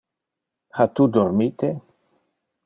Ha 0.79 0.87
tu 1.01 1.07
dormite? 1.19 1.69